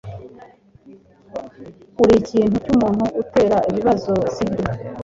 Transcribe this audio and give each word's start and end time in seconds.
Urikintu 2.03 2.55
cyumuntu 2.63 3.05
utera 3.21 3.57
ibibazo, 3.69 4.13
sibyo? 4.33 4.65